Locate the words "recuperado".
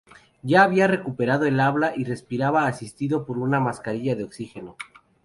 0.87-1.45